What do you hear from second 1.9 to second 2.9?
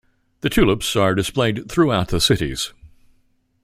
the cities.